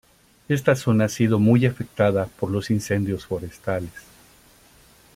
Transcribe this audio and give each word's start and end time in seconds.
Esta 0.49 0.73
zona 0.75 1.05
ha 1.05 1.09
sido 1.09 1.37
muy 1.37 1.67
afectada 1.67 2.25
por 2.25 2.49
los 2.49 2.71
incendios 2.71 3.27
forestales. 3.27 3.91